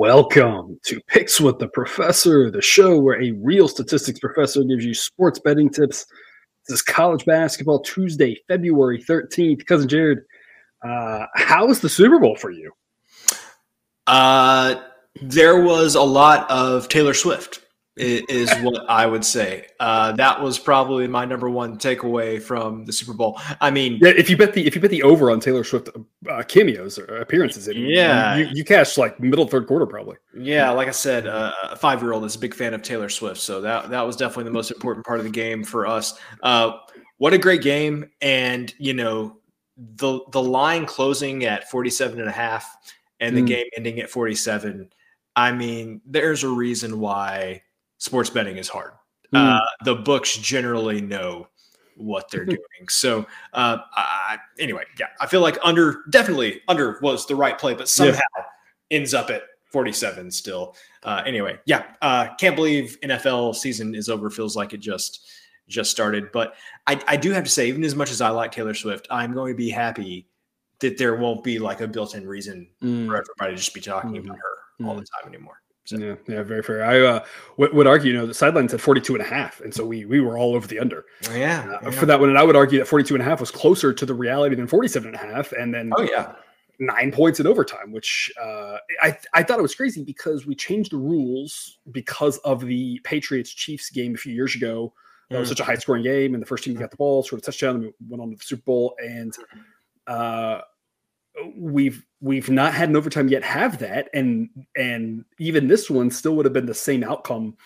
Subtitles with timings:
[0.00, 4.94] Welcome to Picks with the Professor, the show where a real statistics professor gives you
[4.94, 6.06] sports betting tips.
[6.66, 9.66] This is college basketball Tuesday, February 13th.
[9.66, 10.20] Cousin Jared,
[10.82, 12.72] uh, how was the Super Bowl for you?
[14.06, 14.82] Uh,
[15.20, 17.60] there was a lot of Taylor Swift
[17.96, 19.66] is what I would say.
[19.78, 23.40] Uh, that was probably my number one takeaway from the Super Bowl.
[23.60, 25.90] I mean, yeah, if you bet the if you bet the over on Taylor Swift
[26.28, 30.16] uh, cameos or appearances, yeah, you, you cash like middle third quarter probably.
[30.34, 33.08] Yeah, like I said, uh, a five year old is a big fan of Taylor
[33.08, 36.18] Swift, so that that was definitely the most important part of the game for us.
[36.42, 36.72] Uh,
[37.18, 39.40] what a great game, and you know
[39.96, 42.76] the the line closing at 47 and a half
[43.18, 43.46] and the mm.
[43.46, 44.90] game ending at 47
[45.36, 47.62] i mean there's a reason why
[48.00, 48.92] sports betting is hard.
[49.32, 49.58] Mm.
[49.58, 51.46] Uh, the books generally know
[51.96, 52.58] what they're doing.
[52.88, 57.74] So, uh, I, anyway, yeah, I feel like under definitely under was the right play,
[57.74, 58.44] but somehow yeah.
[58.90, 60.74] ends up at 47 still.
[61.04, 64.30] Uh, anyway, yeah, uh, can't believe NFL season is over.
[64.30, 65.28] Feels like it just
[65.68, 66.32] just started.
[66.32, 66.54] But
[66.88, 69.32] I, I do have to say, even as much as I like Taylor Swift, I'm
[69.32, 70.26] going to be happy
[70.80, 73.06] that there won't be like a built-in reason mm.
[73.06, 74.24] for everybody to just be talking mm.
[74.24, 75.22] about her all the mm.
[75.22, 75.60] time anymore.
[75.90, 75.98] So.
[75.98, 76.84] Yeah, yeah, very fair.
[76.84, 77.24] I uh,
[77.56, 79.60] would, would argue, you know, the sidelines said 42 and a half.
[79.60, 82.20] And so we we were all over the under oh, yeah, uh, yeah, for that
[82.20, 82.28] one.
[82.28, 84.68] And I would argue that 42 and a half was closer to the reality than
[84.68, 85.50] 47 and a half.
[85.50, 86.34] And then, oh, yeah,
[86.78, 90.92] nine points in overtime, which uh, I, I thought it was crazy because we changed
[90.92, 94.92] the rules because of the Patriots Chiefs game a few years ago.
[95.28, 95.50] That was mm.
[95.50, 96.34] such a high scoring game.
[96.34, 98.36] And the first team got the ball, sort of touchdown, and we went on to
[98.36, 98.94] the Super Bowl.
[99.02, 99.34] And,
[100.06, 100.60] uh,
[101.56, 106.36] we've we've not had an overtime yet have that and and even this one still
[106.36, 107.56] would have been the same outcome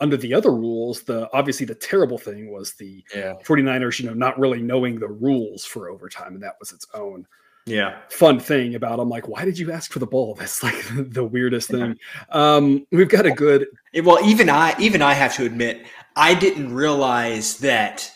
[0.00, 1.02] under the other rules.
[1.02, 3.34] The obviously the terrible thing was the yeah.
[3.44, 7.26] 49ers you know not really knowing the rules for overtime and that was its own
[7.66, 8.00] yeah.
[8.10, 10.34] fun thing about i'm like why did you ask for the ball?
[10.38, 11.96] That's like the weirdest thing.
[12.30, 13.66] Um we've got a good
[14.02, 15.86] well even i even i have to admit
[16.16, 18.10] i didn't realize that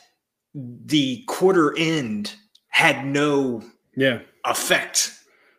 [0.54, 2.34] the quarter end
[2.68, 3.62] had no
[3.96, 5.14] yeah effect.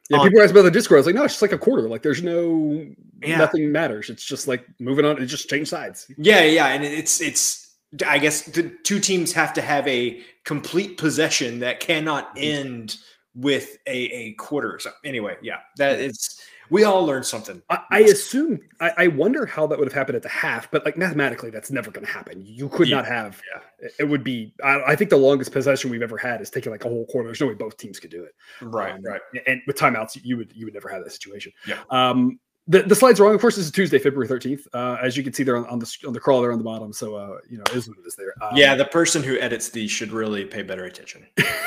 [0.10, 0.98] Yeah, people ask about the Discord.
[0.98, 1.88] I was like, no, it's just like a quarter.
[1.88, 2.84] Like, there's no
[3.22, 3.38] yeah.
[3.38, 4.10] nothing matters.
[4.10, 5.22] It's just like moving on.
[5.22, 6.12] It just change sides.
[6.18, 7.68] Yeah, yeah, and it's it's.
[8.06, 12.98] I guess the two teams have to have a complete possession that cannot end
[13.36, 14.80] with a, a quarter.
[14.80, 17.62] So anyway, yeah, that is we all learned something.
[17.70, 18.60] I, I assume.
[18.80, 21.72] I, I, wonder how that would have happened at the half, but like mathematically, that's
[21.72, 22.44] never going to happen.
[22.46, 22.98] You could yeah.
[22.98, 23.42] not have.
[23.54, 23.90] Yeah.
[24.00, 24.54] It would be.
[24.64, 27.28] I, I, think the longest possession we've ever had is taking like a whole quarter.
[27.28, 28.36] There's no way both teams could do it.
[28.62, 28.94] Right.
[28.94, 29.22] Um, right.
[29.48, 31.52] And with timeouts, you would you would never have that situation.
[31.68, 31.80] Yeah.
[31.90, 32.40] Um,
[32.70, 33.34] the, the slide's wrong.
[33.34, 34.68] Of course, this is Tuesday, February 13th.
[34.74, 36.64] Uh, as you can see there on, on, the on the crawl there on the
[36.64, 36.94] bottom.
[36.94, 38.36] So, uh, you know, is what it is there.
[38.44, 41.26] Um, yeah, the person who edits these should really pay better attention.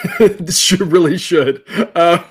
[0.48, 1.64] should really should.
[1.96, 2.22] Uh,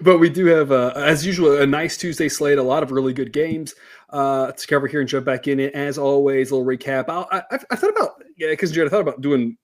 [0.00, 2.58] but we do have, uh, as usual, a nice Tuesday slate.
[2.58, 3.74] A lot of really good games
[4.10, 5.74] uh, to cover here and jump back in it.
[5.74, 7.06] As always, a little recap.
[7.08, 9.56] I, I, I thought about, yeah, because Jared, I thought about doing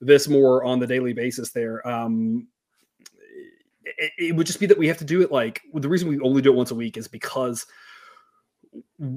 [0.00, 1.86] this more on the daily basis there.
[1.86, 2.48] Um,
[3.84, 6.18] it, it would just be that we have to do it like the reason we
[6.20, 7.66] only do it once a week is because–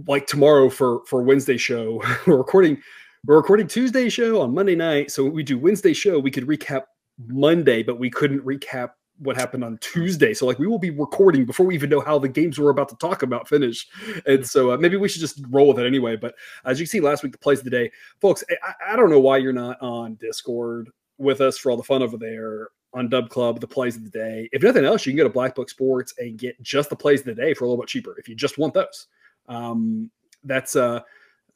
[0.08, 2.04] like tomorrow for for Wednesday show.
[2.28, 2.82] we're recording
[3.26, 5.12] we're recording Tuesday show on Monday night.
[5.12, 6.84] So we do Wednesday show, we could recap
[7.26, 10.34] Monday, but we couldn't recap what happened on Tuesday.
[10.34, 12.90] So like we will be recording before we even know how the games we're about
[12.90, 13.88] to talk about finish.
[14.26, 16.16] And so uh, maybe we should just roll with it anyway.
[16.16, 19.10] But as you see last week, the plays of the day, folks, I, I don't
[19.10, 23.10] know why you're not on Discord with us for all the fun over there on
[23.10, 24.50] Dub Club, the plays of the day.
[24.52, 27.26] If nothing else, you can go to BlackBook Sports and get just the plays of
[27.26, 29.08] the day for a little bit cheaper if you just want those.
[29.48, 30.12] Um,
[30.44, 31.02] that's uh,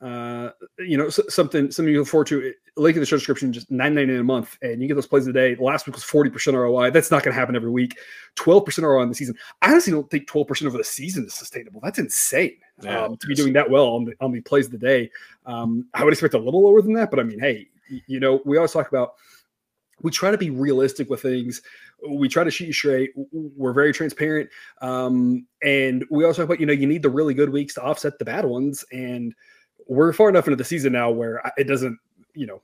[0.01, 2.53] uh, you know, something something you look forward to.
[2.77, 5.05] Link in the show description, just nine ninety nine a month, and you get those
[5.05, 5.55] plays a day.
[5.55, 6.91] Last week was forty percent ROI.
[6.91, 7.97] That's not going to happen every week.
[8.35, 9.35] Twelve percent ROI in the season.
[9.61, 11.81] I honestly don't think twelve percent over the season is sustainable.
[11.83, 14.71] That's insane yeah, um, to be doing that well on the on the plays of
[14.71, 15.11] the day.
[15.45, 17.67] Um, I would expect a little lower than that, but I mean, hey,
[18.07, 19.15] you know, we always talk about
[20.03, 21.61] we try to be realistic with things.
[22.07, 23.11] We try to shoot you straight.
[23.31, 24.49] We're very transparent.
[24.81, 27.81] Um, and we also talk about, you know, you need the really good weeks to
[27.81, 28.83] offset the bad ones.
[28.91, 29.33] And
[29.87, 31.97] we're far enough into the season now where it doesn't,
[32.33, 32.61] you know,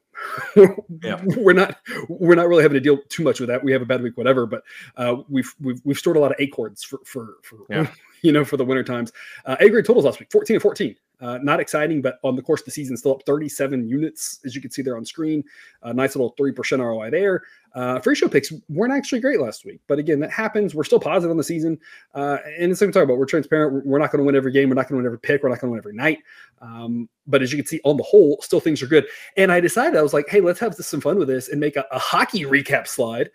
[1.04, 1.22] yeah.
[1.38, 1.78] we're not
[2.10, 3.64] we're not really having to deal too much with that.
[3.64, 4.46] We have a bad week, whatever.
[4.46, 4.64] But
[4.96, 7.88] uh, we've we've we've stored a lot of acorns for for for yeah.
[8.22, 9.12] you know for the winter times.
[9.46, 10.96] Uh, A grade totals last week 14 and 14.
[11.20, 14.54] Uh, not exciting, but on the course of the season, still up 37 units, as
[14.54, 15.44] you can see there on screen.
[15.82, 17.44] A nice little 3% ROI there.
[17.74, 20.74] Uh, free show picks weren't actually great last week, but again, that happens.
[20.74, 21.80] We're still positive on the season,
[22.14, 23.18] uh, and it's like we talk about.
[23.18, 23.86] We're transparent.
[23.86, 24.70] We're not going to win every game.
[24.70, 25.44] We're not going to win every pick.
[25.44, 26.20] We're not going to win every night.
[26.62, 29.06] Um, but as you can see, on the whole, still things are good.
[29.36, 31.76] And I decided I was like, hey, let's have some fun with this and make
[31.76, 33.30] a, a hockey recap slide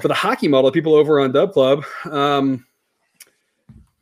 [0.00, 0.70] for the hockey model.
[0.70, 1.84] People over on Dub Club.
[2.04, 2.66] Um,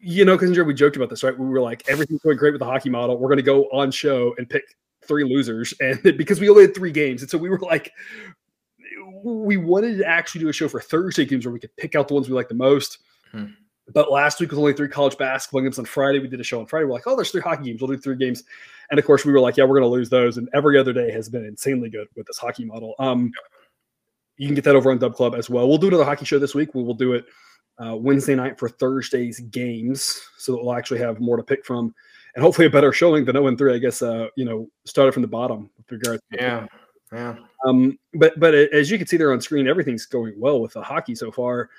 [0.04, 1.38] you know, because we joked about this, right?
[1.38, 3.16] We were like, everything's going great with the hockey model.
[3.16, 4.64] We're going to go on show and pick
[5.06, 7.92] three losers, and because we only had three games, and so we were like,
[9.24, 12.08] we wanted to actually do a show for Thursday games where we could pick out
[12.08, 12.98] the ones we like the most.
[13.30, 13.46] Hmm.
[13.92, 16.18] But last week was only three college basketball games on Friday.
[16.18, 16.86] We did a show on Friday.
[16.86, 17.80] We're like, oh, there's three hockey games.
[17.80, 18.44] We'll do three games.
[18.90, 20.38] And of course, we were like, yeah, we're going to lose those.
[20.38, 22.94] And every other day has been insanely good with this hockey model.
[22.98, 23.32] Um,
[24.36, 25.68] you can get that over on Dub Club as well.
[25.68, 26.74] We'll do another hockey show this week.
[26.74, 27.26] We will do it
[27.78, 31.94] uh, Wednesday night for Thursday's games, so that we'll actually have more to pick from,
[32.34, 33.74] and hopefully a better showing than 0 and 3.
[33.74, 36.22] I guess uh, you know started from the bottom with regards.
[36.30, 36.66] yeah,
[37.12, 37.36] yeah.
[37.66, 40.82] Um, but but as you can see there on screen, everything's going well with the
[40.82, 41.70] hockey so far.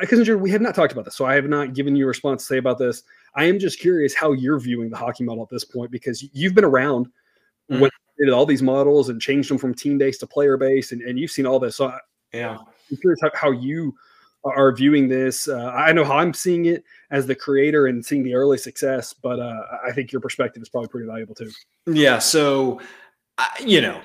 [0.00, 2.08] Because uh, we have not talked about this, so I have not given you a
[2.08, 3.02] response to say about this.
[3.34, 6.54] I am just curious how you're viewing the hockey model at this point because you've
[6.54, 7.06] been around
[7.70, 7.80] mm-hmm.
[7.80, 11.02] when did all these models and changed them from team based to player based, and,
[11.02, 11.76] and you've seen all this.
[11.76, 11.92] So
[12.32, 12.56] yeah,
[12.90, 13.94] I'm curious how, how you
[14.44, 15.48] are viewing this.
[15.48, 19.12] Uh, I know how I'm seeing it as the creator and seeing the early success,
[19.12, 21.50] but uh, I think your perspective is probably pretty valuable too.
[21.86, 22.18] Yeah.
[22.18, 22.80] So,
[23.64, 24.00] you know,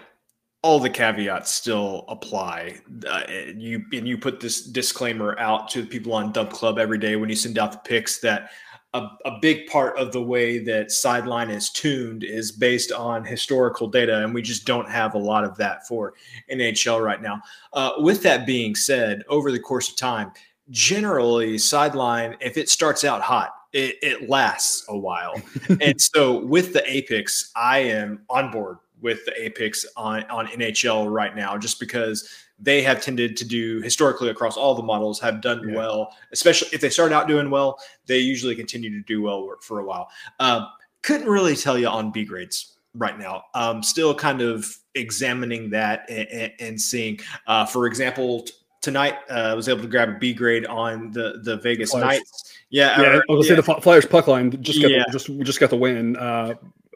[0.61, 2.77] all the caveats still apply.
[3.07, 3.23] Uh,
[3.55, 7.15] you and you put this disclaimer out to the people on Dub Club every day
[7.15, 8.51] when you send out the picks that
[8.97, 13.87] a, a, big part of the way that sideline is tuned is based on historical
[13.87, 16.13] data, and we just don't have a lot of that for
[16.51, 17.41] NHL right now.
[17.73, 20.31] Uh, with that being said, over the course of time,
[20.69, 25.39] generally sideline, if it starts out hot, it, it lasts a while.
[25.81, 31.11] and so with the Apex, I am on board with the Apex on, on NHL
[31.11, 32.29] right now, just because
[32.59, 35.75] they have tended to do historically across all the models have done yeah.
[35.75, 39.79] well especially if they start out doing well they usually continue to do well for
[39.79, 40.09] a while
[40.39, 40.67] um,
[41.03, 46.09] couldn't really tell you on b grades right now um, still kind of examining that
[46.09, 50.09] and, and, and seeing uh, for example t- tonight uh, i was able to grab
[50.09, 52.05] a b grade on the the vegas Flyers.
[52.05, 53.07] knights yeah, yeah.
[53.07, 53.55] Or, I was yeah.
[53.55, 55.03] say the Flyers puck line just got yeah.
[55.07, 56.17] the, just just got the win.
[56.17, 56.55] Uh,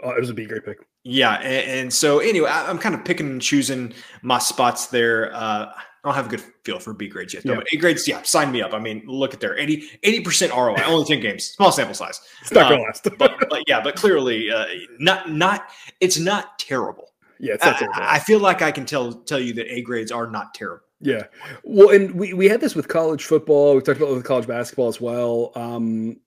[0.10, 0.88] it was a B grade pick.
[1.04, 5.34] Yeah, and, and so anyway, I, am kind of picking and choosing my spots there.
[5.34, 5.72] Uh,
[6.04, 7.60] I don't have a good feel for B grades yet, though, yeah.
[7.60, 8.74] but A grades, yeah, sign me up.
[8.74, 12.20] I mean, look at there, 80 percent ROI, only ten games, small sample size.
[12.42, 14.66] It's not gonna uh, last, but, but, yeah, but clearly, uh,
[15.00, 15.70] not not
[16.00, 17.10] it's not terrible.
[17.40, 18.02] Yeah, it's not terrible.
[18.02, 20.86] I, I feel like I can tell tell you that A grades are not terrible.
[21.02, 21.24] Yeah.
[21.64, 23.76] Well, and we, we had this with college football.
[23.76, 25.52] We talked about it with college basketball as well.
[25.56, 26.18] Um,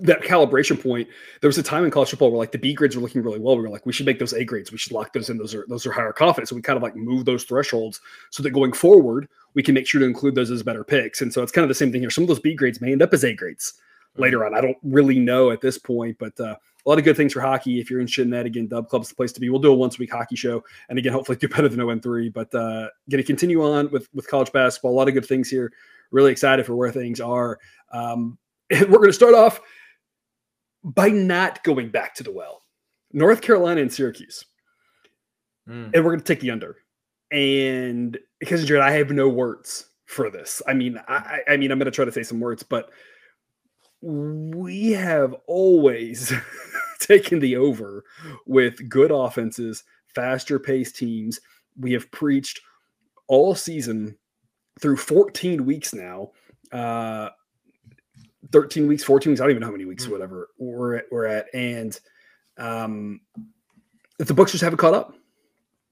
[0.00, 1.08] that calibration point,
[1.40, 3.38] there was a time in college football where like the B grades were looking really
[3.38, 3.56] well.
[3.56, 4.72] We were like, we should make those A grades.
[4.72, 5.38] We should lock those in.
[5.38, 6.50] Those are those are higher confidence.
[6.50, 9.86] So we kind of like move those thresholds so that going forward, we can make
[9.86, 11.22] sure to include those as better picks.
[11.22, 12.10] And so it's kind of the same thing here.
[12.10, 13.74] Some of those B grades may end up as A grades
[14.12, 14.22] mm-hmm.
[14.22, 14.54] later on.
[14.54, 17.40] I don't really know at this point, but uh, a lot of good things for
[17.40, 17.80] hockey.
[17.80, 19.48] If you're interested in that, again, Dub Club's the place to be.
[19.50, 21.98] We'll do a once a week hockey show, and again, hopefully do better than 0
[21.98, 22.28] 3.
[22.28, 24.92] But uh, going to continue on with with college basketball.
[24.92, 25.72] A lot of good things here.
[26.10, 27.58] Really excited for where things are.
[27.92, 28.38] Um,
[28.88, 29.60] we're going to start off
[30.82, 32.62] by not going back to the well.
[33.12, 34.44] North Carolina and Syracuse,
[35.68, 35.90] mm.
[35.92, 36.76] and we're going to take the under.
[37.30, 40.62] And because Jared, I have no words for this.
[40.66, 42.90] I mean, I, I mean, I'm going to try to say some words, but
[44.00, 46.32] we have always
[47.00, 48.04] taken the over
[48.46, 49.84] with good offenses,
[50.14, 51.40] faster paced teams.
[51.78, 52.60] We have preached
[53.28, 54.16] all season
[54.80, 56.30] through 14 weeks now.
[56.70, 57.30] Uh,
[58.50, 60.12] 13 weeks, 14 weeks, I don't even know how many weeks, mm-hmm.
[60.12, 61.46] whatever we're at, we're at.
[61.54, 61.98] And
[62.58, 63.20] um,
[64.18, 65.14] the books just haven't caught up.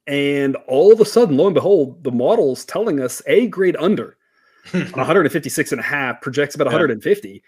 [0.07, 4.17] And all of a sudden, lo and behold, the model's telling us a grade under
[4.73, 6.73] 156 and a half projects about yeah.
[6.73, 7.43] 150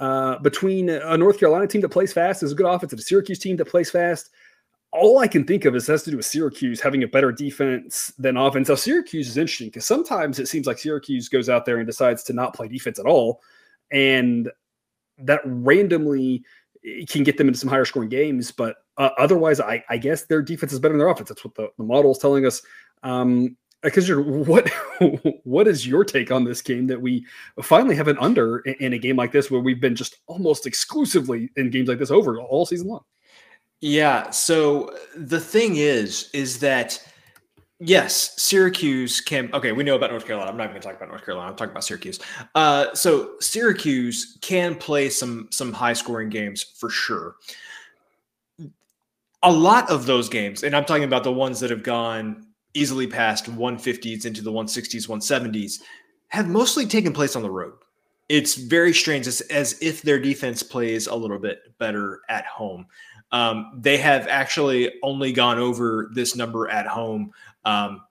[0.00, 3.04] uh, between a North Carolina team that plays fast is a good offense and a
[3.04, 4.30] Syracuse team that plays fast.
[4.90, 8.12] All I can think of is has to do with Syracuse having a better defense
[8.18, 8.68] than offense.
[8.68, 12.22] Now, Syracuse is interesting because sometimes it seems like Syracuse goes out there and decides
[12.24, 13.42] to not play defense at all.
[13.92, 14.50] And
[15.18, 16.44] that randomly
[17.08, 18.50] can get them into some higher scoring games.
[18.50, 21.28] But uh, otherwise, I, I, guess their defense is better than their offense.
[21.28, 22.62] That's what the, the model is telling us.
[23.02, 24.68] Um, because you're what
[25.44, 27.24] what is your take on this game that we
[27.62, 30.66] finally have an under in, in, a game like this where we've been just almost
[30.66, 33.04] exclusively in games like this over all season long
[33.80, 37.00] yeah so the thing is is that
[37.80, 40.96] yes syracuse can okay we know about north carolina i'm not even going to talk
[40.96, 42.18] about north carolina i'm talking about syracuse
[42.56, 47.36] uh, so syracuse can play some some high scoring games for sure
[49.42, 53.06] a lot of those games, and I'm talking about the ones that have gone easily
[53.06, 55.80] past 150s into the 160s, 170s,
[56.28, 57.74] have mostly taken place on the road.
[58.28, 62.86] It's very strange, it's as if their defense plays a little bit better at home.
[63.32, 67.32] Um, they have actually only gone over this number at home
[67.64, 68.02] um,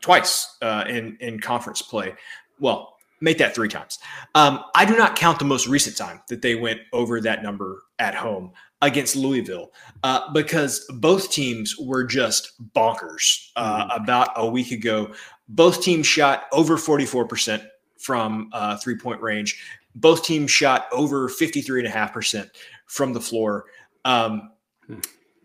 [0.00, 2.14] twice uh, in in conference play.
[2.58, 3.98] Well, make that three times.
[4.34, 7.82] Um, I do not count the most recent time that they went over that number
[7.98, 9.70] at home against Louisville
[10.02, 14.02] uh, because both teams were just bonkers uh, mm-hmm.
[14.02, 15.12] about a week ago.
[15.48, 17.64] Both teams shot over 44%
[17.98, 19.62] from uh, three point range.
[19.94, 22.50] Both teams shot over 53.5%
[22.86, 23.66] from the floor.
[24.04, 24.50] Um,
[24.86, 24.98] hmm.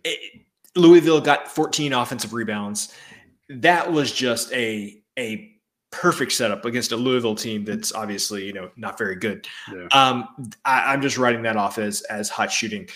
[0.04, 0.42] it,
[0.76, 2.94] Louisville got 14 offensive rebounds.
[3.50, 5.54] That was just a a
[5.92, 9.48] perfect setup against a Louisville team that's obviously you know not very good.
[9.74, 9.88] Yeah.
[9.92, 12.88] Um, I, I'm just writing that off as as hot shooting.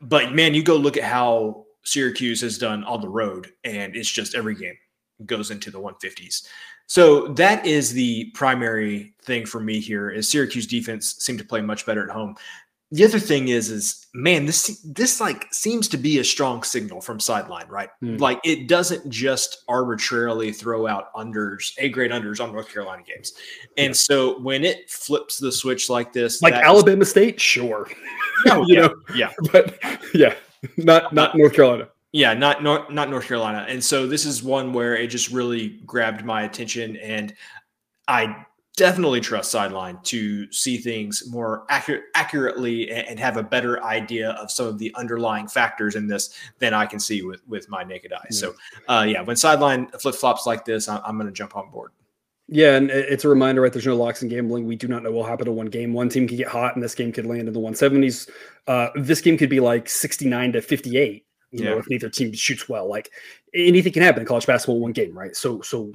[0.00, 4.10] But man, you go look at how Syracuse has done on the road, and it's
[4.10, 4.76] just every game
[5.26, 6.46] goes into the 150s.
[6.86, 10.10] So that is the primary thing for me here.
[10.10, 12.34] Is Syracuse defense seem to play much better at home
[12.92, 17.00] the other thing is is man this this like seems to be a strong signal
[17.00, 17.90] from sideline right?
[18.02, 18.20] Mm.
[18.20, 23.32] like it doesn't just arbitrarily throw out unders a grade unders on north carolina games.
[23.76, 23.92] And yeah.
[23.92, 27.40] so when it flips the switch like this like alabama state?
[27.40, 27.88] Sure.
[28.46, 28.94] Oh, you yeah, know?
[29.14, 29.32] Yeah.
[29.52, 29.78] But
[30.14, 30.34] yeah.
[30.78, 31.88] Not not uh, north carolina.
[32.12, 33.66] yeah not not not north carolina.
[33.68, 37.34] And so this is one where it just really grabbed my attention and
[38.08, 38.44] i
[38.80, 44.50] definitely trust sideline to see things more accurate, accurately and have a better idea of
[44.50, 48.10] some of the underlying factors in this than I can see with with my naked
[48.14, 48.30] eye.
[48.30, 48.54] So,
[48.88, 51.90] uh, yeah, when sideline flip flops like this, I'm, I'm going to jump on board.
[52.48, 53.70] Yeah, and it's a reminder, right?
[53.70, 54.64] There's no locks in gambling.
[54.64, 55.92] We do not know what will happen to one game.
[55.92, 58.30] One team could get hot, and this game could land in the 170s.
[58.66, 61.26] Uh, this game could be like 69 to 58.
[61.52, 61.70] You yeah.
[61.70, 63.10] know, if neither team shoots well, like
[63.52, 65.36] anything can happen in college basketball one game, right?
[65.36, 65.92] So, so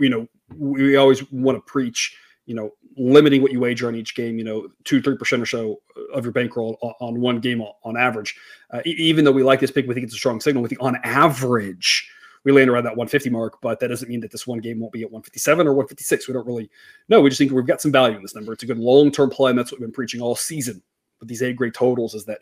[0.00, 4.14] you know, we always want to preach, you know, limiting what you wager on each
[4.14, 5.80] game, you know, two, 3% or so
[6.12, 8.36] of your bankroll on one game on average.
[8.70, 10.62] Uh, even though we like this pick, we think it's a strong signal.
[10.62, 12.10] We think on average,
[12.44, 14.92] we land around that 150 mark, but that doesn't mean that this one game won't
[14.92, 16.28] be at 157 or 156.
[16.28, 16.70] We don't really
[17.08, 17.20] know.
[17.20, 18.52] We just think we've got some value in this number.
[18.52, 20.82] It's a good long term play, and that's what we've been preaching all season
[21.20, 22.38] with these A grade totals is that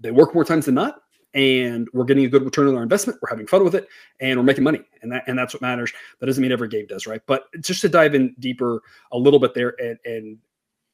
[0.00, 1.02] they work more times than not
[1.34, 3.18] and we're getting a good return on our investment.
[3.22, 3.88] We're having fun with it,
[4.20, 5.92] and we're making money, and that and that's what matters.
[6.20, 7.22] That doesn't mean every game does, right?
[7.26, 10.38] But just to dive in deeper a little bit there, and and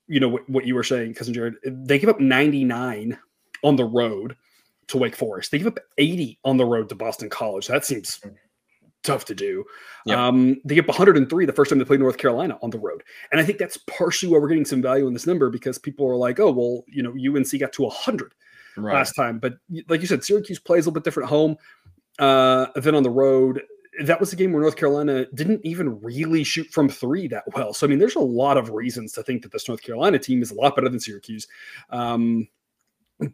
[0.07, 3.19] you know what, what you were saying, cousin Jared, they give up 99
[3.63, 4.37] on the road
[4.89, 5.51] to Wake Forest.
[5.51, 7.67] They give up 80 on the road to Boston College.
[7.67, 8.21] That seems
[9.03, 9.65] tough to do.
[10.07, 10.19] Yep.
[10.19, 13.03] Um, they give up 103 the first time they played North Carolina on the road.
[13.31, 16.09] And I think that's partially why we're getting some value in this number because people
[16.09, 18.35] are like, oh, well, you know, UNC got to 100
[18.83, 18.95] right.
[18.95, 19.39] last time.
[19.39, 19.55] But
[19.89, 21.57] like you said, Syracuse plays a little bit different at home
[22.19, 23.63] uh, than on the road.
[24.05, 27.73] That was a game where North Carolina didn't even really shoot from three that well.
[27.73, 30.41] So I mean, there's a lot of reasons to think that this North Carolina team
[30.41, 31.47] is a lot better than Syracuse.
[31.91, 32.49] Um,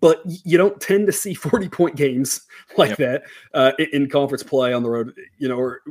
[0.01, 2.43] but you don't tend to see 40 point games
[2.77, 2.99] like yep.
[2.99, 3.23] that
[3.53, 5.83] uh, in conference play on the road, you know, or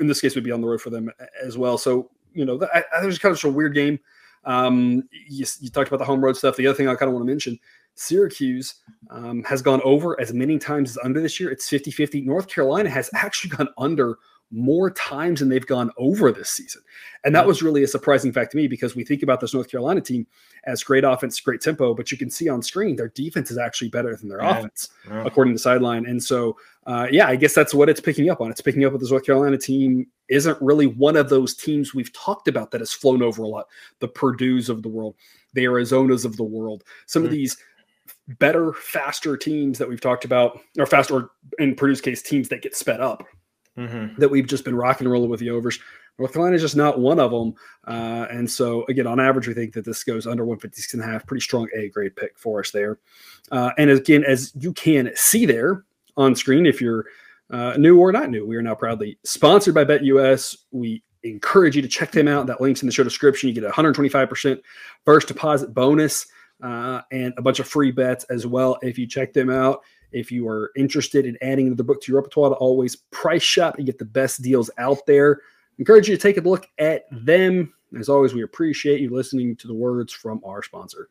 [0.00, 1.10] in this case would be on the road for them
[1.42, 1.76] as well.
[1.76, 3.98] So, you know, that, that was kind of a weird game.
[4.44, 6.56] Um, you, you, talked about the home road stuff.
[6.56, 7.58] The other thing I kind of want to mention
[7.94, 8.76] Syracuse
[9.10, 11.50] um, has gone over as many times as under this year.
[11.50, 12.22] It's 50 50.
[12.22, 14.18] North Carolina has actually gone under
[14.52, 16.82] more times than they've gone over this season.
[17.24, 19.70] And that was really a surprising fact to me because we think about this North
[19.70, 20.26] Carolina team
[20.64, 23.88] as great offense, great tempo, but you can see on screen their defense is actually
[23.88, 24.58] better than their yeah.
[24.58, 25.24] offense, yeah.
[25.24, 26.04] according to sideline.
[26.06, 26.56] And so,
[26.86, 28.50] uh, yeah, I guess that's what it's picking up on.
[28.50, 32.12] It's picking up with this North Carolina team isn't really one of those teams we've
[32.12, 33.66] talked about that has flown over a lot.
[34.00, 35.14] The Purdue's of the world,
[35.54, 37.26] the Arizonas of the world, some mm-hmm.
[37.26, 37.56] of these
[38.28, 42.62] better, faster teams that we've talked about, or faster, or in Purdue's case, teams that
[42.62, 43.24] get sped up
[43.76, 44.20] mm-hmm.
[44.20, 45.78] that we've just been rocking and rolling with the overs.
[46.18, 47.54] North Carolina is just not one of them.
[47.86, 51.06] Uh, and so, again, on average, we think that this goes under 156 and a
[51.06, 51.26] half.
[51.26, 52.98] Pretty strong A grade pick for us there.
[53.50, 55.84] Uh, and again, as you can see there
[56.16, 57.06] on screen, if you're
[57.50, 60.56] uh, new or not new, we are now proudly sponsored by BetUS.
[60.70, 62.46] We encourage you to check them out.
[62.46, 63.48] That link's in the show description.
[63.48, 64.60] You get a 125%
[65.04, 66.26] first deposit bonus
[66.62, 69.82] uh, and a bunch of free bets as well if you check them out.
[70.12, 73.76] If you are interested in adding another book to your repertoire, to always price shop
[73.76, 75.40] and get the best deals out there.
[75.78, 77.72] Encourage you to take a look at them.
[77.98, 81.08] As always, we appreciate you listening to the words from our sponsor.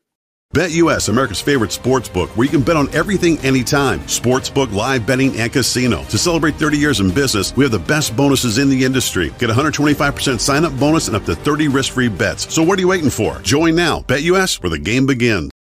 [0.53, 3.99] BetUS, America's favorite sports book, where you can bet on everything anytime.
[4.01, 6.03] Sportsbook, live betting, and casino.
[6.05, 9.33] To celebrate 30 years in business, we have the best bonuses in the industry.
[9.39, 12.53] Get a 125% sign up bonus and up to 30 risk free bets.
[12.53, 13.39] So what are you waiting for?
[13.39, 14.01] Join now.
[14.01, 15.51] BetUS, where the game begins.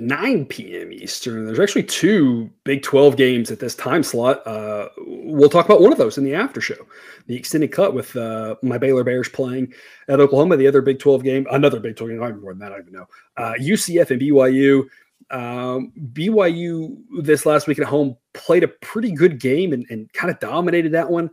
[0.00, 0.92] 9 p.m.
[0.92, 1.46] Eastern.
[1.46, 4.46] There's actually two Big 12 games at this time slot.
[4.46, 6.86] Uh, we'll talk about one of those in the after show,
[7.26, 9.72] the extended cut with uh, my Baylor Bears playing
[10.08, 10.56] at Oklahoma.
[10.56, 12.88] The other Big 12 game, another Big 12 game, I more than that, I don't
[12.88, 13.06] even know.
[13.36, 14.84] Uh, UCF and BYU.
[15.30, 20.30] Um, BYU this last week at home played a pretty good game and, and kind
[20.30, 21.30] of dominated that one.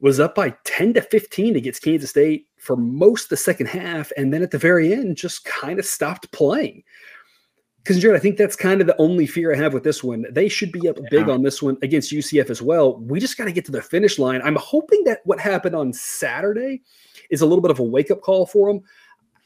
[0.00, 4.32] Was up by 10 to 15 against Kansas State for most the second half, and
[4.32, 6.84] then at the very end, just kind of stopped playing
[7.88, 10.26] because Jared, I think that's kind of the only fear I have with this one.
[10.30, 11.08] They should be up yeah.
[11.10, 12.98] big on this one against UCF as well.
[12.98, 14.42] We just got to get to the finish line.
[14.44, 16.82] I'm hoping that what happened on Saturday
[17.30, 18.82] is a little bit of a wake up call for them.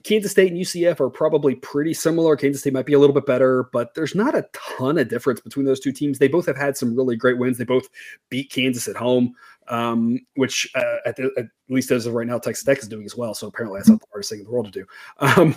[0.02, 2.34] Kansas State and UCF are probably pretty similar.
[2.34, 5.38] Kansas State might be a little bit better, but there's not a ton of difference
[5.38, 6.18] between those two teams.
[6.18, 7.58] They both have had some really great wins.
[7.58, 7.88] They both
[8.28, 9.36] beat Kansas at home
[9.72, 13.06] um, which uh, at, the, at, least as of right now, Texas Tech is doing
[13.06, 13.32] as well.
[13.32, 14.86] So apparently, that's not the hardest thing in the world to do.
[15.20, 15.56] Um,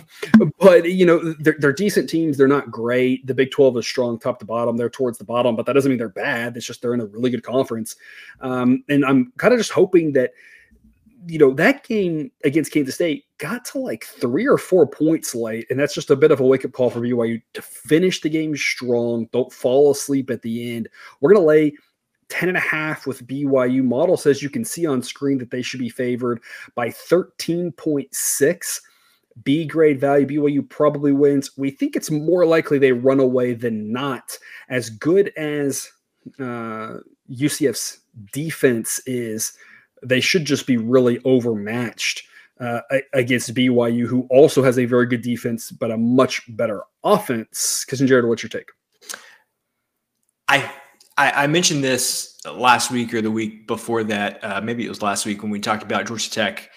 [0.58, 2.38] but you know, they're, they're, decent teams.
[2.38, 3.26] They're not great.
[3.26, 4.78] The Big Twelve is strong top to bottom.
[4.78, 6.56] They're towards the bottom, but that doesn't mean they're bad.
[6.56, 7.96] It's just they're in a really good conference.
[8.40, 10.32] Um, and I'm kind of just hoping that
[11.26, 15.66] you know that game against Kansas State got to like three or four points late,
[15.68, 18.30] and that's just a bit of a wake up call for BYU to finish the
[18.30, 19.28] game strong.
[19.32, 20.88] Don't fall asleep at the end.
[21.20, 21.74] We're gonna lay
[22.28, 23.82] 10 and a half with BYU.
[23.82, 26.40] Model says you can see on screen that they should be favored
[26.74, 28.80] by 13.6.
[29.44, 31.50] B grade value, BYU probably wins.
[31.58, 34.38] We think it's more likely they run away than not.
[34.70, 35.90] As good as
[36.40, 36.98] uh,
[37.30, 38.00] UCF's
[38.32, 39.52] defense is,
[40.02, 42.22] they should just be really overmatched
[42.60, 42.80] uh,
[43.12, 47.84] against BYU, who also has a very good defense, but a much better offense.
[47.84, 48.70] Cousin Jared, what's your take?
[50.48, 50.72] I
[51.16, 54.42] I, I, mentioned this last week or the week before that.
[54.44, 56.70] Uh, maybe it was last week when we talked about Georgia Tech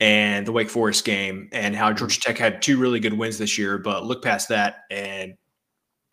[0.00, 3.56] and the Wake Forest game and how Georgia Tech had two really good wins this
[3.56, 5.34] year, but look past that and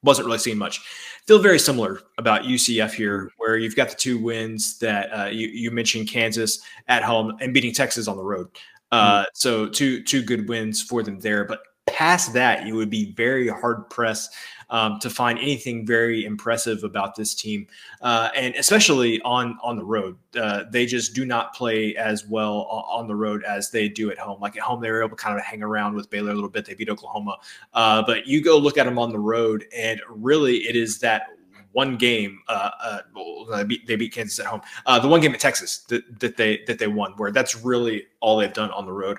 [0.04, 0.80] wasn't really seeing much.
[1.28, 5.48] Feel very similar about UCF here, where you've got the two wins that uh, you,
[5.48, 8.48] you, mentioned Kansas at home and beating Texas on the road.
[8.92, 9.26] Uh, mm-hmm.
[9.34, 13.48] So two two good wins for them there, but past that, you would be very
[13.48, 14.34] hard pressed
[14.72, 17.68] um, to find anything very impressive about this team,
[18.02, 20.18] uh, and especially on on the road.
[20.36, 24.18] Uh, they just do not play as well on the road as they do at
[24.18, 24.40] home.
[24.40, 26.50] Like at home, they were able to kind of hang around with Baylor a little
[26.50, 26.66] bit.
[26.66, 27.38] They beat Oklahoma,
[27.74, 31.28] uh, but you go look at them on the road, and really, it is that
[31.74, 32.40] one game.
[32.48, 34.62] Uh, uh, they, beat, Kansas at home.
[34.86, 38.06] Uh, the one game at Texas that, that they that they won, where that's really
[38.22, 39.18] all they've done on the road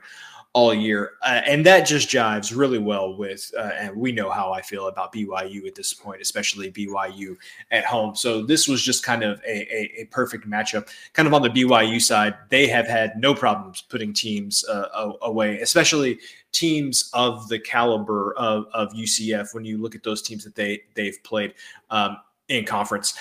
[0.54, 1.12] all year.
[1.22, 4.88] Uh, and that just jives really well with, uh, and we know how I feel
[4.88, 7.36] about BYU at this point, especially BYU
[7.70, 8.14] at home.
[8.14, 10.88] So this was just kind of a, a, a perfect matchup.
[11.14, 15.60] Kind of on the BYU side, they have had no problems putting teams uh, away,
[15.60, 16.18] especially
[16.52, 19.54] teams of the caliber of, of UCF.
[19.54, 21.54] When you look at those teams that they they've played
[21.88, 23.14] um, in conference,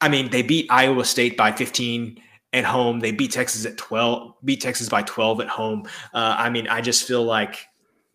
[0.00, 3.00] I mean, they beat Iowa State by 15 at home.
[3.00, 5.86] They beat Texas at 12, beat Texas by 12 at home.
[6.14, 7.66] Uh, I mean, I just feel like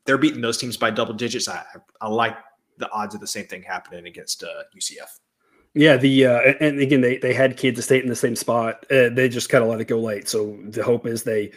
[0.05, 1.47] they're beating those teams by double digits.
[1.47, 1.63] I,
[1.99, 2.37] I like
[2.77, 5.19] the odds of the same thing happening against uh, UCF.
[5.73, 8.85] Yeah, the uh, and again they they had Kansas State in the same spot.
[8.91, 10.27] Uh, they just kind of let it go late.
[10.27, 11.51] So the hope is they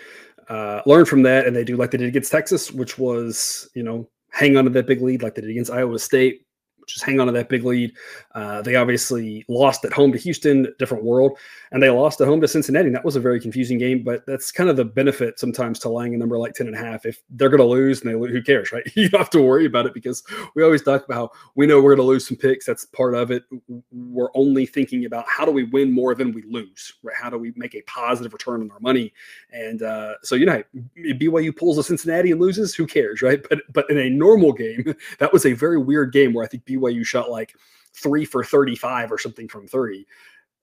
[0.48, 3.82] uh, learn from that and they do like they did against Texas, which was you
[3.82, 6.46] know hang on to that big lead like they did against Iowa State
[6.86, 7.92] just hang on to that big lead.
[8.34, 11.38] Uh, they obviously lost at home to Houston, different world,
[11.72, 12.86] and they lost at home to Cincinnati.
[12.86, 15.88] And that was a very confusing game, but that's kind of the benefit sometimes to
[15.88, 17.04] laying a number like 10 and a half.
[17.06, 18.84] If they're going to lose and they lose, who cares, right?
[18.94, 20.22] you don't have to worry about it because
[20.54, 22.66] we always talk about how we know we're going to lose some picks.
[22.66, 23.44] That's part of it.
[23.90, 27.16] We're only thinking about how do we win more than we lose, right?
[27.16, 29.12] How do we make a positive return on our money?
[29.52, 30.62] And uh, so, you know,
[30.96, 33.44] BYU pulls a Cincinnati and loses, who cares, right?
[33.48, 36.64] But, but in a normal game, that was a very weird game where I think
[36.64, 36.73] BYU
[37.04, 37.54] shot like
[37.94, 40.06] three for 35 or something from three.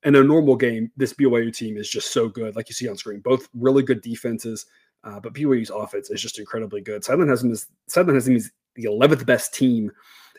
[0.04, 2.98] In a normal game, this BYU team is just so good, like you see on
[2.98, 3.20] screen.
[3.20, 4.66] Both really good defenses,
[5.04, 7.04] uh, but BYU's offense is just incredibly good.
[7.04, 9.92] Sideline has them as Sideline has them as the 11th best team,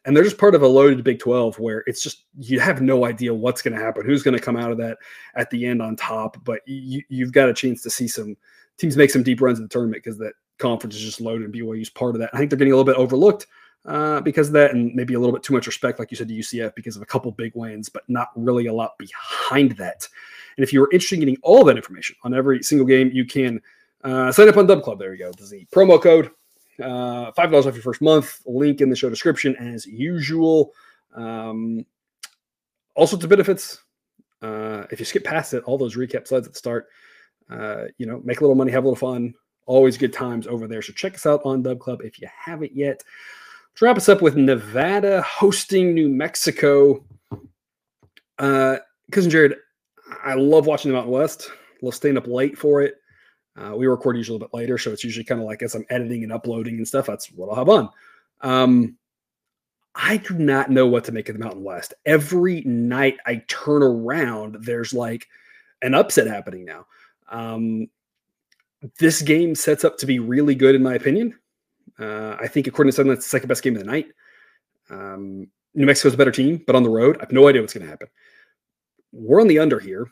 [0.05, 3.05] and they're just part of a loaded Big 12 where it's just you have no
[3.05, 4.99] idea what's going to happen, who's going to come out of that
[5.37, 6.37] at the end on top.
[6.45, 8.37] But you, you've got a chance to see some
[8.79, 11.55] teams make some deep runs in the tournament because that conference is just loaded, and
[11.55, 12.31] BYU's part of that.
[12.33, 13.47] I think they're getting a little bit overlooked
[13.85, 16.29] uh, because of that, and maybe a little bit too much respect, like you said,
[16.29, 20.07] to UCF because of a couple big wins, but not really a lot behind that.
[20.57, 23.61] And if you're interested in getting all that information on every single game, you can
[24.05, 24.99] uh, sign up on Dub Club.
[24.99, 25.33] There you go.
[25.33, 26.31] The promo code.
[26.81, 28.41] Uh, $5 off your first month.
[28.47, 30.73] Link in the show description as usual.
[31.15, 31.85] Um,
[32.95, 33.83] all sorts of benefits.
[34.41, 36.89] Uh, if you skip past it, all those recap slides at the start,
[37.49, 39.35] uh, you know, make a little money, have a little fun.
[39.67, 40.83] Always good times over there.
[40.83, 43.03] So check us out on Dub Club if you haven't yet.
[43.77, 47.05] To wrap us up with Nevada hosting New Mexico.
[48.39, 48.77] Uh,
[49.11, 49.57] cousin Jared,
[50.25, 51.51] I love watching the Mountain West.
[51.81, 52.97] Love staying up late for it.
[53.57, 55.75] Uh, we record usually a little bit later, so it's usually kind of like as
[55.75, 57.07] I'm editing and uploading and stuff.
[57.07, 57.89] That's what I'll have on.
[58.41, 58.97] Um,
[59.95, 61.93] I do not know what to make of the Mountain West.
[62.07, 65.27] Every night I turn around, there's like
[65.83, 66.87] an upset happening now.
[67.31, 67.89] Um,
[68.99, 71.39] this game sets up to be really good, in my opinion.
[71.99, 74.07] Uh, I think, according to some, that's the second best game of the night.
[74.91, 77.73] Um, New Mexico's a better team, but on the road, I have no idea what's
[77.73, 78.09] going to happen.
[79.13, 80.09] We're on the under here.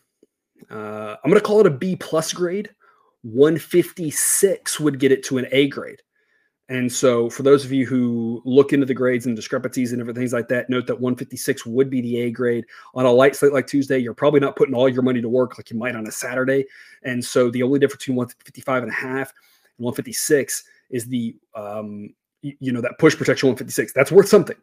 [0.70, 2.70] Uh, I'm going to call it a B plus grade.
[3.22, 6.00] 156 would get it to an A grade.
[6.70, 10.16] And so, for those of you who look into the grades and discrepancies and different
[10.16, 12.64] things like that, note that 156 would be the A grade.
[12.94, 15.58] On a light slate like Tuesday, you're probably not putting all your money to work
[15.58, 16.64] like you might on a Saturday.
[17.02, 19.32] And so, the only difference between 155 and a half
[19.78, 23.92] and 156 is the, um, you know, that push protection 156.
[23.92, 24.57] That's worth something.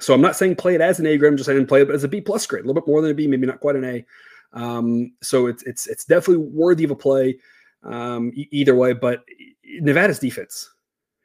[0.00, 1.32] So, I'm not saying play it as an A grade.
[1.32, 3.10] I'm just saying play it as a B plus grade, a little bit more than
[3.10, 4.04] a B, maybe not quite an A.
[4.52, 7.38] Um, so, it's it's it's definitely worthy of a play
[7.82, 8.92] um, either way.
[8.92, 9.24] But
[9.64, 10.70] Nevada's defense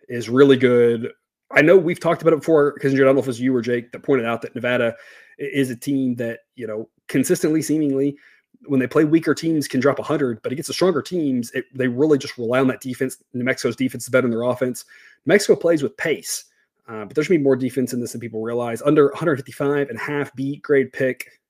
[0.10, 1.12] is really good.
[1.52, 3.56] I know we've talked about it before because I don't know if it was you
[3.56, 4.96] or Jake that pointed out that Nevada
[5.38, 8.18] is a team that, you know, consistently, seemingly,
[8.66, 11.88] when they play weaker teams, can drop 100, but against the stronger teams, it, they
[11.88, 13.18] really just rely on that defense.
[13.34, 14.86] New Mexico's defense is better than their offense.
[15.26, 16.46] New Mexico plays with pace,
[16.88, 18.82] uh, but there's going to be more defense in this than people realize.
[18.82, 21.42] Under 155 and half B grade pick.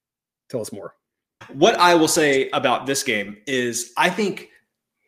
[0.50, 0.96] Tell us more.
[1.52, 4.50] What I will say about this game is I think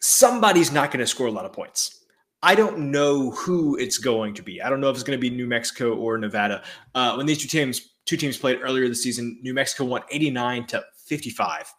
[0.01, 2.01] somebody's not going to score a lot of points.
[2.43, 4.61] I don't know who it's going to be.
[4.61, 6.63] I don't know if it's going to be New Mexico or Nevada.
[6.93, 10.67] Uh, when these two teams two teams played earlier this season, New Mexico won 89
[10.67, 11.73] to 55.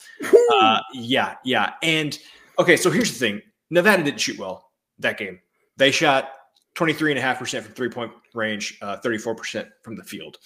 [0.63, 1.75] Uh, yeah, yeah.
[1.83, 2.19] And
[2.59, 3.43] okay, so here's the thing.
[3.71, 5.41] Nevada didn't shoot well that game.
[5.77, 6.31] They shot
[6.77, 10.39] 23.5% from three point range, uh, 34% from the field.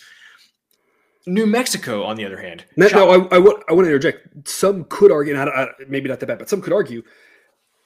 [1.26, 2.64] New Mexico, on the other hand.
[2.76, 4.48] No, shot- no I, I, would, I want to interject.
[4.48, 7.02] Some could argue, and I, I, maybe not that bad, but some could argue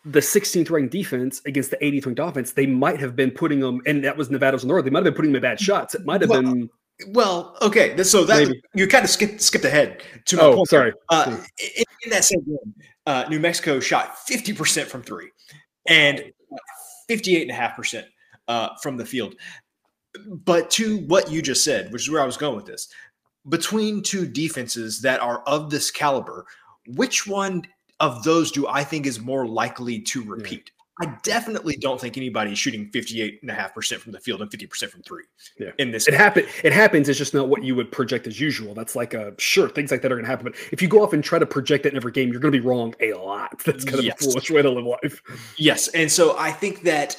[0.05, 3.81] the 16th ranked defense against the 80th ranked offense, they might have been putting them,
[3.87, 4.85] and that was Nevada's on the road.
[4.85, 5.95] They might have been putting them in bad shots.
[5.95, 6.71] It might have well, been.
[7.09, 8.63] Well, okay, so that Maybe.
[8.75, 10.69] you kind of skipped skipped ahead to my oh, point.
[10.69, 10.93] sorry.
[11.09, 11.39] Uh,
[11.77, 12.75] in, in, that same game,
[13.07, 15.31] uh, New Mexico shot 50% from three
[15.89, 16.33] and
[17.11, 18.05] 58.5%
[18.47, 19.35] uh, from the field.
[20.27, 22.89] But to what you just said, which is where I was going with this,
[23.49, 26.47] between two defenses that are of this caliber,
[26.87, 27.65] which one
[27.99, 30.71] of those do I think is more likely to repeat?
[31.01, 35.25] I definitely don't think anybody is shooting 58.5% from the field and 50% from three.
[35.59, 35.71] Yeah.
[35.79, 37.09] In this it happen it happens.
[37.09, 38.75] It's just not what you would project as usual.
[38.75, 40.45] That's like a sure, things like that are gonna happen.
[40.45, 42.53] But if you go off and try to project that in every game, you're gonna
[42.53, 43.61] be wrong a lot.
[43.65, 44.21] That's kind of yes.
[44.21, 45.21] a foolish way to live life.
[45.59, 45.89] Yes.
[45.89, 47.17] And so I think that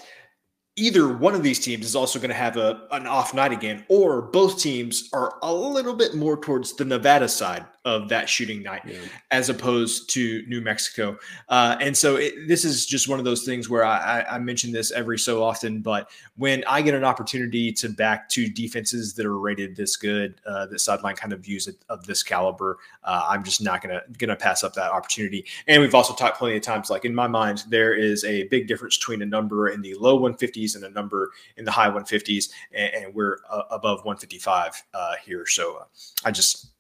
[0.78, 3.86] either one of these teams is also going to have a an off night again,
[3.90, 8.64] or both teams are a little bit more towards the Nevada side of that shooting
[8.64, 8.98] night yeah.
[9.30, 11.18] as opposed to New Mexico.
[11.50, 14.72] Uh, and so it, this is just one of those things where I, I, mention
[14.72, 19.26] this every so often, but when I get an opportunity to back two defenses that
[19.26, 23.28] are rated this good, uh, that sideline kind of views it, of this caliber, uh,
[23.30, 25.46] I'm just not gonna gonna pass up that opportunity.
[25.68, 28.68] And we've also talked plenty of times, like in my mind, there is a big
[28.68, 32.50] difference between a number in the low 150s and a number in the high 150s,
[32.74, 35.46] and, and we're uh, above 155 uh, here.
[35.46, 35.84] So uh,
[36.24, 36.75] I just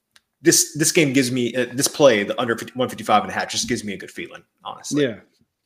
[0.45, 3.49] this this game gives me uh, this play the under 50, 155 and a half
[3.49, 5.03] just gives me a good feeling honestly.
[5.03, 5.19] Yeah.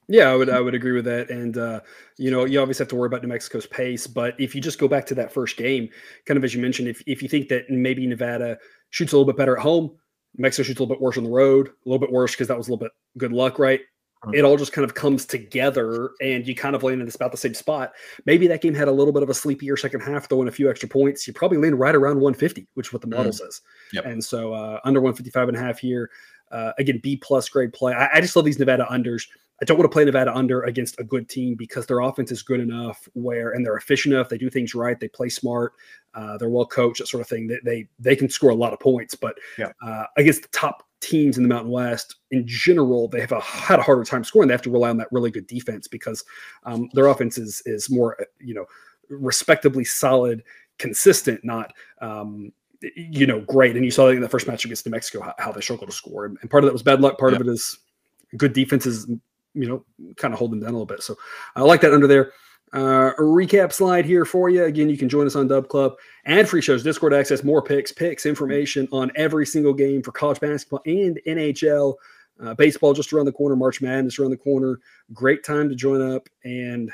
[0.07, 1.29] Yeah i would i would agree with that.
[1.29, 1.81] And uh,
[2.17, 4.79] you know you obviously have to worry about new mexico's pace but if you just
[4.79, 5.89] go back to that first game
[6.25, 8.57] kind of as you mentioned if, if you think that maybe nevada
[8.89, 9.91] shoots a little bit better at home
[10.37, 12.57] mexico shoots a little bit worse on the road a little bit worse because that
[12.57, 13.81] was a little bit good luck right
[14.33, 17.31] it all just kind of comes together and you kind of land in this about
[17.31, 17.93] the same spot.
[18.25, 20.69] Maybe that game had a little bit of a sleepier second half, throwing a few
[20.69, 21.25] extra points.
[21.25, 23.35] You probably land right around 150, which is what the model mm.
[23.35, 23.61] says.
[23.93, 24.05] Yep.
[24.05, 26.09] And so uh, under 155 and a half here.
[26.51, 27.93] Uh, again, B plus grade play.
[27.93, 29.27] I, I just love these Nevada unders.
[29.61, 32.41] I don't want to play Nevada under against a good team because their offense is
[32.41, 34.29] good enough where and they're efficient enough.
[34.29, 34.99] They do things right.
[34.99, 35.73] They play smart.
[36.13, 36.99] Uh, they're well coached.
[36.99, 37.47] That sort of thing.
[37.47, 39.71] They they, they can score a lot of points, but yeah.
[39.85, 43.79] uh, against the top teams in the Mountain West in general, they have a, had
[43.79, 44.47] a harder time scoring.
[44.47, 46.23] They have to rely on that really good defense because
[46.63, 48.65] um, their offense is is more uh, you know
[49.09, 50.43] respectably solid,
[50.77, 52.51] consistent, not um,
[52.95, 53.75] you know great.
[53.75, 55.89] And you saw that in the first match against New Mexico how, how they struggled
[55.89, 57.17] to score, and, and, part of that was bad luck.
[57.17, 57.79] Part of it is
[58.37, 59.07] good defenses,
[59.53, 61.01] you know, kind of holding down a little bit.
[61.01, 61.15] So
[61.55, 62.33] I like that under there.
[62.73, 64.63] Uh, a recap slide here for you.
[64.63, 65.93] Again, you can join us on Dub Club
[66.25, 70.39] and free shows, Discord access, more picks, picks, information on every single game for college
[70.39, 71.95] basketball and NHL.
[72.41, 74.79] Uh, baseball just around the corner, March Madness around the corner.
[75.13, 76.91] Great time to join up and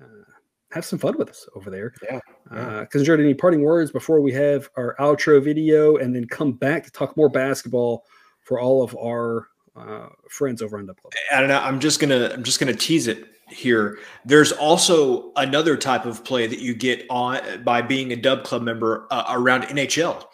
[0.00, 0.24] uh,
[0.72, 1.92] have some fun with us over there.
[2.10, 2.20] Yeah.
[2.50, 6.52] Uh, Cousin Jared any parting words before we have our outro video and then come
[6.52, 8.04] back to talk more basketball
[8.40, 11.12] for all of our uh, friends over on Dub Club.
[11.30, 11.60] I don't know.
[11.60, 13.98] I'm just gonna I'm just gonna tease it here.
[14.24, 18.62] There's also another type of play that you get on by being a Dub Club
[18.62, 20.24] member uh, around NHL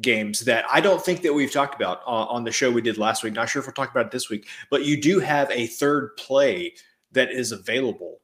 [0.00, 2.98] games that I don't think that we've talked about uh, on the show we did
[2.98, 3.34] last week.
[3.34, 6.16] Not sure if we'll talk about it this week, but you do have a third
[6.16, 6.74] play
[7.12, 8.20] that is available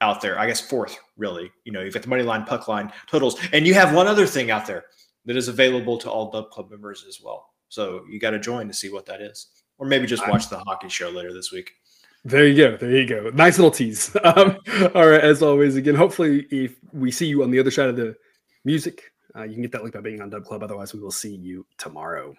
[0.00, 0.38] out there.
[0.38, 1.50] I guess fourth, really.
[1.64, 4.26] You know, you've got the money line, puck line, totals, and you have one other
[4.26, 4.84] thing out there
[5.26, 7.50] that is available to all Dub Club members as well.
[7.68, 10.58] So you got to join to see what that is, or maybe just watch the
[10.60, 11.72] hockey show later this week.
[12.24, 12.76] There you go.
[12.76, 13.30] There you go.
[13.30, 14.14] Nice little tease.
[14.24, 14.58] Um,
[14.94, 15.20] all right.
[15.20, 18.14] As always, again, hopefully, if we see you on the other side of the
[18.64, 19.02] music,
[19.36, 20.62] uh, you can get that link by being on Dub Club.
[20.62, 22.34] Otherwise, we will see you tomorrow.